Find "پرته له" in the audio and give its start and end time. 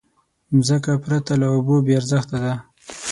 1.03-1.47